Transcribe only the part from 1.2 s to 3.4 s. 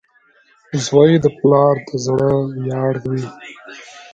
د پلار د زړۀ ویاړ وي.